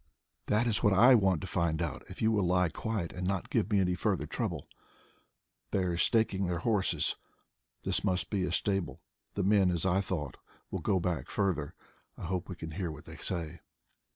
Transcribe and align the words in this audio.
"That 0.47 0.65
is 0.65 0.81
what 0.81 0.93
I 0.93 1.13
want 1.13 1.41
to 1.41 1.45
find 1.45 1.79
out 1.79 2.01
if 2.09 2.23
you 2.23 2.31
will 2.31 2.43
lie 2.47 2.69
quiet 2.69 3.13
and 3.13 3.27
not 3.27 3.51
give 3.51 3.69
me 3.71 3.79
any 3.79 3.93
further 3.93 4.25
trouble. 4.25 4.67
They 5.69 5.83
are 5.83 5.95
staking 5.95 6.47
their 6.47 6.57
horses. 6.65 7.17
This 7.83 8.03
must 8.03 8.31
be 8.31 8.41
the 8.41 8.51
stable. 8.51 9.01
The 9.35 9.43
men, 9.43 9.69
as 9.69 9.85
I 9.85 10.01
thought, 10.01 10.37
will 10.71 10.79
go 10.81 10.99
back 10.99 11.29
further. 11.29 11.75
I 12.17 12.23
hope 12.23 12.49
we 12.49 12.55
can 12.55 12.71
hear 12.71 12.89
what 12.91 13.05
they 13.05 13.17
say." 13.17 13.59